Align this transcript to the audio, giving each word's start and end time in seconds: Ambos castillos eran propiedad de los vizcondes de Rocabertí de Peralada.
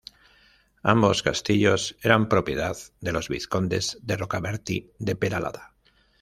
Ambos 0.81 1.21
castillos 1.21 1.95
eran 2.01 2.27
propiedad 2.27 2.75
de 3.01 3.11
los 3.11 3.29
vizcondes 3.29 3.99
de 4.01 4.17
Rocabertí 4.17 4.89
de 4.97 5.15
Peralada. 5.15 5.75